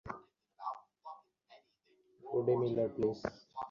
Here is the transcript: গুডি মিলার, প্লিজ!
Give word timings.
গুডি 2.23 2.53
মিলার, 2.59 2.89
প্লিজ! 2.95 3.19